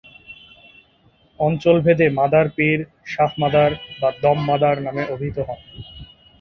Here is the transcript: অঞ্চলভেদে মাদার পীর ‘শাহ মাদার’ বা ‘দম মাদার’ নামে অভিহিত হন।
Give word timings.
অঞ্চলভেদে 1.39 2.07
মাদার 2.17 2.47
পীর 2.57 2.79
‘শাহ 3.05 3.31
মাদার’ 3.41 3.71
বা 3.99 4.09
‘দম 4.21 4.37
মাদার’ 4.49 4.75
নামে 4.85 5.03
অভিহিত 5.13 5.37
হন। 5.47 5.59